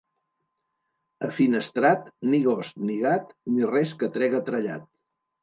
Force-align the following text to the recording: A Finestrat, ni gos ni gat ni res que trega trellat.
A 1.27 1.29
Finestrat, 1.39 2.07
ni 2.31 2.39
gos 2.47 2.73
ni 2.87 2.97
gat 3.05 3.31
ni 3.53 3.71
res 3.75 3.95
que 4.01 4.11
trega 4.19 4.43
trellat. 4.51 4.91